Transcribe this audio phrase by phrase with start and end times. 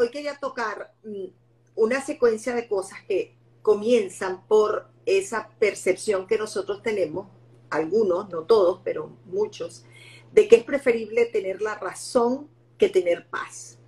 [0.00, 1.26] hoy quería tocar mm,
[1.76, 7.28] una secuencia de cosas que comienzan por esa percepción que nosotros tenemos,
[7.68, 9.84] algunos, no todos, pero muchos,
[10.32, 13.78] de que es preferible tener la razón que tener paz.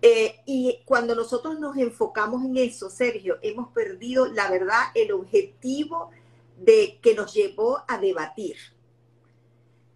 [0.00, 6.10] Eh, y cuando nosotros nos enfocamos en eso, Sergio, hemos perdido, la verdad, el objetivo
[6.58, 8.56] de que nos llevó a debatir.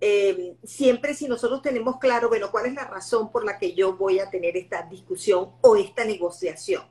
[0.00, 3.96] Eh, siempre si nosotros tenemos claro, bueno, cuál es la razón por la que yo
[3.96, 6.82] voy a tener esta discusión o esta negociación.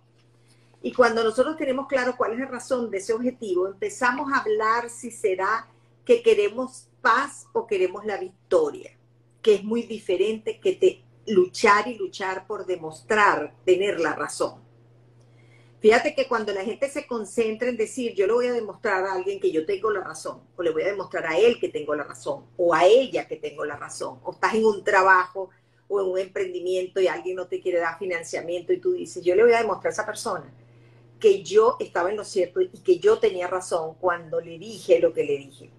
[0.82, 4.90] Y cuando nosotros tenemos claro cuál es la razón de ese objetivo, empezamos a hablar
[4.90, 5.68] si será
[6.04, 8.92] que queremos paz o queremos la victoria,
[9.42, 14.65] que es muy diferente que luchar y luchar por demostrar tener la razón.
[15.80, 19.14] Fíjate que cuando la gente se concentra en decir, yo le voy a demostrar a
[19.14, 21.94] alguien que yo tengo la razón, o le voy a demostrar a él que tengo
[21.96, 25.50] la razón, o a ella que tengo la razón, o estás en un trabajo
[25.88, 29.36] o en un emprendimiento y alguien no te quiere dar financiamiento y tú dices, yo
[29.36, 30.52] le voy a demostrar a esa persona
[31.20, 35.14] que yo estaba en lo cierto y que yo tenía razón cuando le dije lo
[35.14, 35.70] que le dije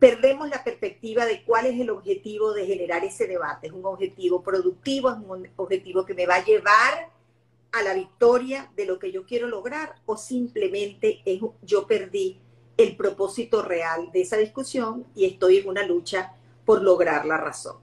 [0.00, 3.66] perdemos la perspectiva de cuál es el objetivo de generar ese debate.
[3.68, 7.09] Es un objetivo productivo, es un objetivo que me va a llevar
[7.72, 12.40] a la victoria de lo que yo quiero lograr o simplemente es, yo perdí
[12.76, 17.76] el propósito real de esa discusión y estoy en una lucha por lograr la razón.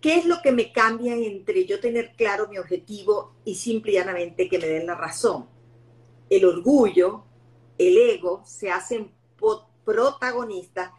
[0.00, 3.94] ¿Qué es lo que me cambia entre yo tener claro mi objetivo y simple y
[3.96, 5.46] llanamente que me den la razón?
[6.30, 7.24] El orgullo,
[7.76, 9.12] el ego se hacen
[9.84, 10.92] protagonistas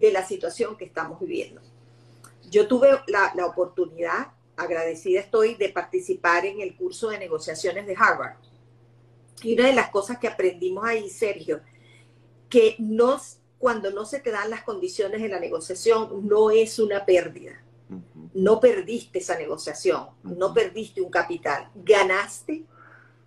[0.00, 1.60] de la situación que estamos viviendo.
[2.50, 8.36] Yo tuve la, oportunidad, agradecida estoy, de participar en el curso de negociaciones de Harvard.
[9.42, 11.60] Y una de las cosas que aprendimos ahí, Sergio,
[12.48, 17.06] que nos, cuando no se te dan las condiciones de la negociación, no es una
[17.06, 17.62] pérdida.
[18.34, 22.64] No perdiste esa negociación, no perdiste un capital, ganaste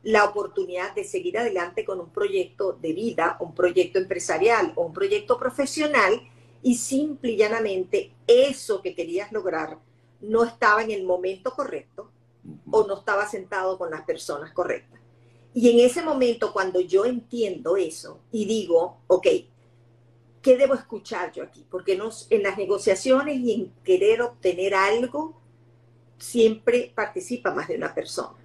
[0.04, 4.94] la oportunidad de seguir adelante con un proyecto de vida, un proyecto empresarial o un
[4.94, 6.22] proyecto profesional
[6.62, 9.80] y simple y llanamente eso que querías lograr
[10.22, 12.12] no estaba en el momento correcto
[12.70, 15.00] o no estaba sentado con las personas correctas.
[15.54, 19.28] Y en ese momento, cuando yo entiendo eso y digo, ok,
[20.42, 21.66] ¿qué debo escuchar yo aquí?
[21.70, 25.42] Porque nos, en las negociaciones y en querer obtener algo,
[26.18, 28.38] siempre participa más de una persona.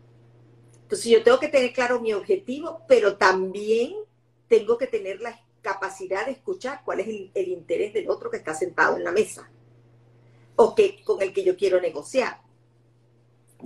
[0.82, 3.94] Entonces yo tengo que tener claro mi objetivo, pero también
[4.48, 8.54] tengo que tener la capacidad de escuchar cuál es el, interés del otro que está
[8.54, 9.50] sentado en la mesa
[10.56, 12.40] o que, con el que yo quiero negociar.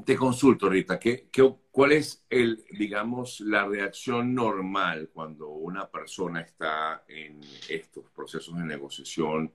[0.04, 6.40] Te consulto, Rita, ¿qué, qué, cuál es el, digamos, la reacción normal cuando una persona
[6.42, 9.52] está en estos procesos de negociación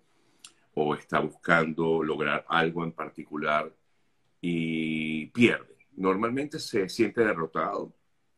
[0.73, 3.73] o está buscando lograr algo en particular
[4.41, 5.77] y pierde?
[5.95, 7.93] Normalmente se siente derrotado.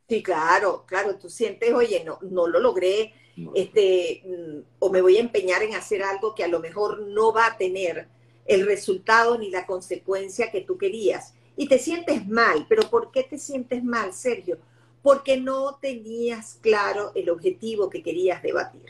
[0.07, 3.13] Sí, claro, claro, tú sientes, oye, no, no lo logré,
[3.55, 7.33] este, mm, o me voy a empeñar en hacer algo que a lo mejor no
[7.33, 8.07] va a tener
[8.47, 11.33] el resultado ni la consecuencia que tú querías.
[11.55, 14.57] Y te sientes mal, pero ¿por qué te sientes mal, Sergio?
[15.01, 18.85] Porque no tenías claro el objetivo que querías debatir.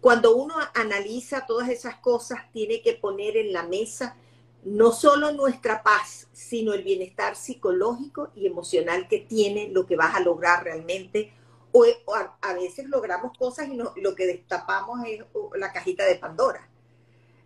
[0.00, 4.16] Cuando uno analiza todas esas cosas, tiene que poner en la mesa
[4.64, 10.14] no solo nuestra paz, sino el bienestar psicológico y emocional que tiene lo que vas
[10.14, 11.32] a lograr realmente
[11.72, 15.24] o, a, veces logramos cosas y lo que destapamos es
[15.56, 16.68] la cajita de Pandora.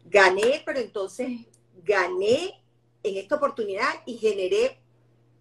[0.09, 1.47] Gané, pero entonces
[1.83, 2.63] gané
[3.03, 4.81] en esta oportunidad y generé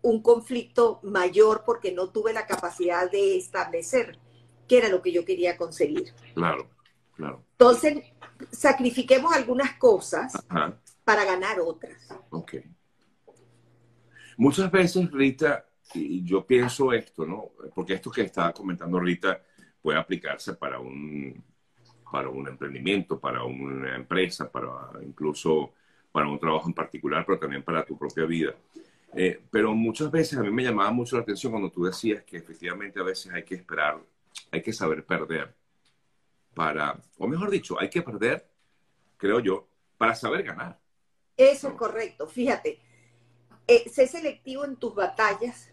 [0.01, 4.19] un conflicto mayor porque no tuve la capacidad de establecer
[4.67, 6.13] qué era lo que yo quería conseguir.
[6.33, 6.69] Claro,
[7.15, 7.43] claro.
[7.51, 8.03] Entonces,
[8.51, 10.33] sacrifiquemos algunas cosas
[11.03, 12.07] para ganar otras.
[12.29, 12.55] Ok.
[14.37, 17.51] Muchas veces, Rita, y yo pienso esto, ¿no?
[17.73, 19.41] Porque esto que estaba comentando Rita
[19.81, 21.43] puede aplicarse para un,
[22.11, 24.71] para un emprendimiento, para una empresa, para
[25.01, 25.73] incluso
[26.11, 28.55] para un trabajo en particular, pero también para tu propia vida.
[29.13, 32.37] Eh, pero muchas veces a mí me llamaba mucho la atención cuando tú decías que
[32.37, 33.99] efectivamente a veces hay que esperar,
[34.51, 35.53] hay que saber perder
[36.53, 38.47] para, o mejor dicho, hay que perder,
[39.17, 40.79] creo yo, para saber ganar.
[41.37, 42.27] Eso es correcto.
[42.27, 42.79] Fíjate,
[43.67, 45.69] eh, sé selectivo en tus batallas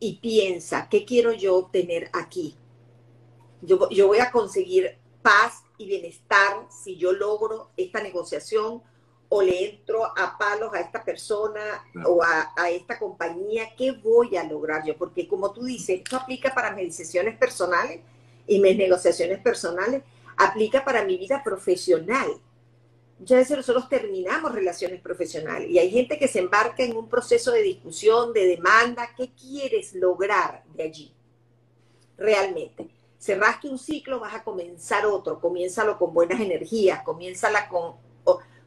[0.00, 2.56] y piensa, ¿qué quiero yo obtener aquí?
[3.60, 8.82] Yo, yo voy a conseguir paz y bienestar si yo logro esta negociación
[9.30, 14.36] o le entro a palos a esta persona o a, a, esta compañía, ¿qué voy
[14.36, 14.96] a lograr yo?
[14.98, 18.00] Porque como tú dices, esto aplica para mis decisiones personales
[18.46, 20.02] y mis negociaciones personales,
[20.36, 22.28] aplica para mi vida profesional.
[23.18, 27.50] Muchas veces nosotros terminamos relaciones profesionales y hay gente que se embarca en un proceso
[27.50, 29.08] de discusión, de demanda.
[29.16, 31.14] ¿Qué quieres lograr de allí?
[32.18, 32.90] Realmente.
[33.24, 35.40] Cerraste un ciclo, vas a comenzar otro.
[35.40, 37.94] Comiénzalo con buenas energías, comiénzala con,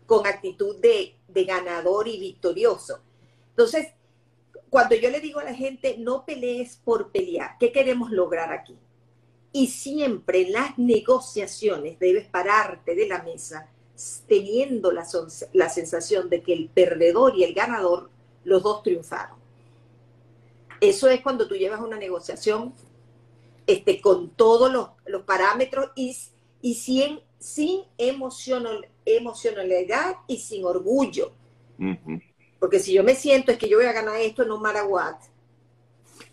[0.08, 3.00] con actitud de, de ganador y victorioso.
[3.52, 3.90] Entonces,
[4.72, 8.76] cuando yo le digo a la gente, no pelees por pelear, ¿qué queremos lograr aquí?
[9.52, 13.70] Y siempre en las negociaciones debes pararte de la mesa
[14.28, 15.06] teniendo la,
[15.54, 18.10] la sensación de que el perdedor y el ganador,
[18.44, 19.38] los dos triunfaron.
[20.82, 22.74] Eso es cuando tú llevas una negociación
[23.68, 26.16] este, con todos los, los parámetros y,
[26.62, 31.34] y sin, sin emocional, emocionalidad y sin orgullo.
[32.60, 35.16] Porque si yo me siento es que yo voy a ganar esto no matter what.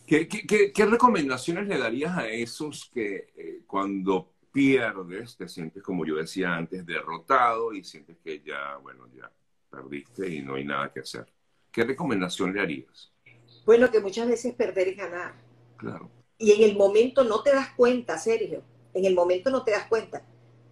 [0.06, 6.06] ¿Qué, qué, qué, recomendaciones le darías a esos que eh, cuando pierdes, te sientes, como
[6.06, 9.30] yo decía antes, derrotado y sientes que ya, bueno, ya
[9.70, 11.26] perdiste y no hay nada que hacer.
[11.72, 13.12] ¿Qué recomendación le harías?
[13.64, 15.34] Bueno, que muchas veces perder es ganar.
[15.76, 16.10] Claro.
[16.38, 18.62] Y en el momento no te das cuenta, Sergio.
[18.92, 20.22] En el momento no te das cuenta.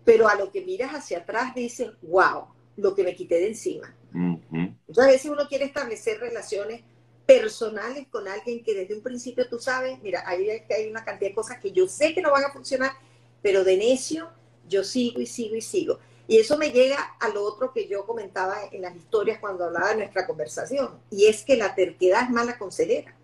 [0.05, 3.95] Pero a lo que miras hacia atrás dices, wow, lo que me quité de encima.
[4.13, 6.83] Muchas veces uno quiere establecer relaciones
[7.25, 11.35] personales con alguien que desde un principio tú sabes, mira, ahí hay una cantidad de
[11.35, 12.93] cosas que yo sé que no van a funcionar,
[13.41, 14.29] pero de necio
[14.69, 15.99] yo sigo y sigo y sigo.
[16.27, 19.91] Y eso me llega a lo otro que yo comentaba en las historias cuando hablaba
[19.91, 23.17] de nuestra conversación, y es que la terquedad es mala consejera.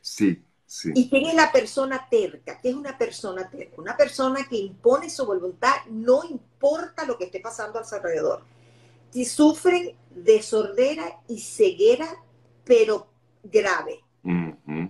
[0.00, 0.90] Sí, sí.
[0.94, 2.58] ¿Y quién es la persona terca?
[2.60, 3.74] ¿Qué es una persona terca?
[3.80, 8.42] Una persona que impone su voluntad, no importa lo que esté pasando a su alrededor.
[9.10, 12.08] Si sufren de sordera y ceguera,
[12.64, 13.08] pero
[13.42, 14.02] grave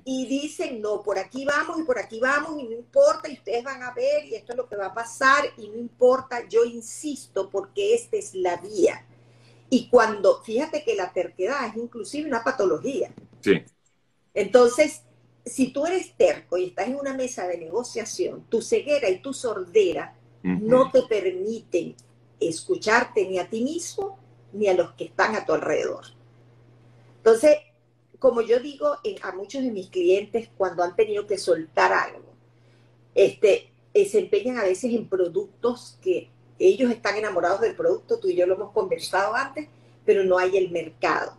[0.04, 3.64] y dicen, no, por aquí vamos y por aquí vamos y no importa y ustedes
[3.64, 6.64] van a ver y esto es lo que va a pasar y no importa, yo
[6.64, 9.06] insisto porque esta es la vía.
[9.70, 13.14] Y cuando, fíjate que la terquedad es inclusive una patología.
[13.40, 13.62] Sí.
[14.34, 15.02] Entonces,
[15.44, 19.32] si tú eres terco y estás en una mesa de negociación, tu ceguera y tu
[19.32, 21.94] sordera no te permiten
[22.40, 24.18] escucharte ni a ti mismo
[24.52, 26.04] ni a los que están a tu alrededor.
[27.18, 27.58] Entonces,
[28.18, 32.32] como yo digo a muchos de mis clientes cuando han tenido que soltar algo,
[33.14, 36.28] este, eh, se empeñan a veces en productos que
[36.58, 39.68] ellos están enamorados del producto, tú y yo lo hemos conversado antes,
[40.04, 41.36] pero no hay el mercado.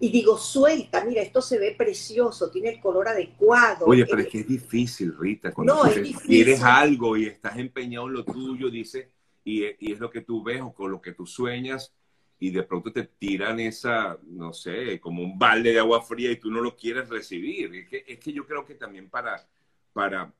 [0.00, 3.86] Y digo, suelta, mira, esto se ve precioso, tiene el color adecuado.
[3.86, 5.90] Oye, pero es que es difícil, Rita, cuando no,
[6.24, 9.10] quieres algo y estás empeñado en lo tuyo, dice,
[9.44, 11.92] y, y es lo que tú ves o con lo que tú sueñas,
[12.40, 16.36] y de pronto te tiran esa, no sé, como un balde de agua fría y
[16.36, 17.74] tú no lo quieres recibir.
[17.74, 19.44] Es que, es que yo creo que también para,
[19.92, 20.32] para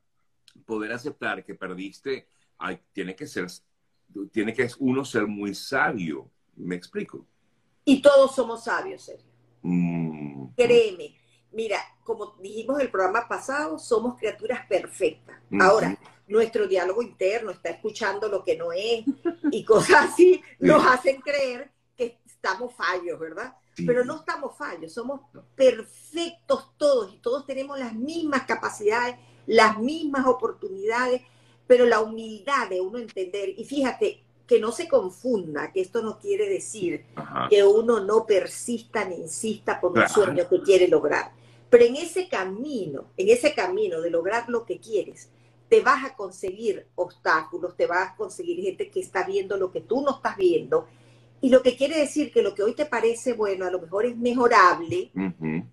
[0.65, 2.27] poder aceptar que perdiste,
[2.57, 3.47] hay, tiene que ser,
[4.31, 6.29] tiene que uno ser muy sabio.
[6.55, 7.25] ¿Me explico?
[7.83, 9.28] Y todos somos sabios, Sergio.
[9.61, 10.47] Mm.
[10.55, 11.15] Créeme.
[11.51, 15.37] Mira, como dijimos en el programa pasado, somos criaturas perfectas.
[15.59, 15.97] Ahora,
[16.27, 19.03] nuestro diálogo interno está escuchando lo que no es
[19.51, 21.71] y cosas así nos hacen creer
[22.39, 23.53] estamos fallos, ¿verdad?
[23.75, 25.21] Pero no estamos fallos, somos
[25.55, 29.15] perfectos todos y todos tenemos las mismas capacidades,
[29.45, 31.21] las mismas oportunidades,
[31.67, 36.17] pero la humildad de uno entender, y fíjate, que no se confunda, que esto no
[36.17, 37.05] quiere decir
[37.51, 41.31] que uno no persista ni insista por un sueño que quiere lograr.
[41.69, 45.29] Pero en ese camino, en ese camino de lograr lo que quieres,
[45.69, 49.81] te vas a conseguir obstáculos, te vas a conseguir gente que está viendo lo que
[49.81, 50.87] tú no estás viendo
[51.41, 54.07] y lo que quiere decir que lo que hoy te parece bueno a lo mejor
[54.07, 55.11] es mejorable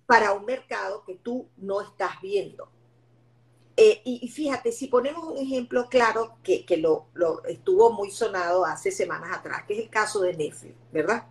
[0.05, 2.69] para un mercado que tú no estás viendo.
[4.09, 7.09] Y, fíjate, si ponemos un ejemplo claro que, lo,
[7.45, 11.25] estuvo muy sonado hace semanas atrás, que es el caso de Netflix, ¿verdad?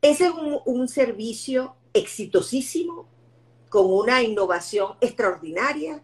[0.00, 3.06] Ese es un, un servicio exitosísimo,
[3.68, 6.02] con una innovación extraordinaria,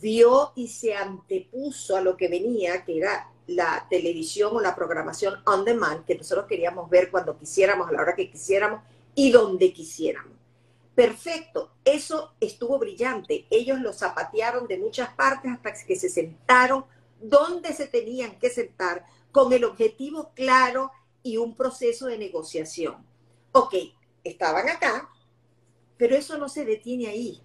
[0.00, 5.34] vio y se antepuso a lo que venía, que era la televisión o la programación
[5.44, 8.80] on demand que nosotros queríamos ver cuando quisiéramos, a la hora que quisiéramos
[9.14, 10.32] y donde quisiéramos.
[10.94, 13.46] Perfecto, eso estuvo brillante.
[13.50, 16.84] Ellos lo zapatearon de muchas partes hasta que se sentaron
[17.20, 20.90] donde se tenían que sentar con el objetivo claro
[21.22, 23.06] y un proceso de negociación.
[23.52, 23.74] Ok,
[24.24, 25.08] estaban acá,
[25.96, 27.42] pero eso no se detiene ahí.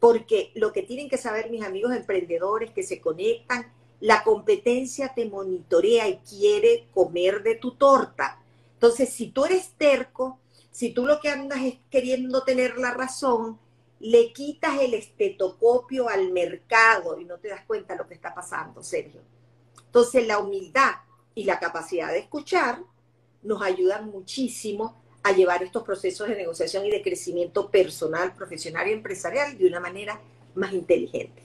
[0.00, 5.24] Porque lo que tienen que saber mis amigos emprendedores que se conectan la competencia te
[5.24, 8.38] monitorea y quiere comer de tu torta.
[8.74, 10.40] Entonces, si tú eres terco,
[10.74, 13.60] si tú lo que andas es queriendo tener la razón,
[14.00, 18.34] le quitas el estetocopio al mercado y no te das cuenta de lo que está
[18.34, 19.20] pasando, Sergio.
[19.86, 20.94] Entonces, la humildad
[21.32, 22.82] y la capacidad de escuchar
[23.44, 28.94] nos ayudan muchísimo a llevar estos procesos de negociación y de crecimiento personal, profesional y
[28.94, 30.20] empresarial de una manera
[30.56, 31.40] más inteligente.